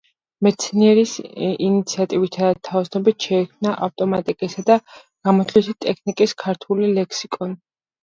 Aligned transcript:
მეცნიერის 0.45 1.11
ინიციატივით 1.33 2.39
და 2.45 2.49
თაოსნობით 2.69 3.29
შეიქმნა 3.29 3.77
ავტომატიკისა 3.91 4.67
და 4.73 4.81
გამოთვლითი 4.99 5.81
ტექნიკის 5.89 6.39
ქართული 6.45 6.95
ლექსიკონი. 7.01 7.63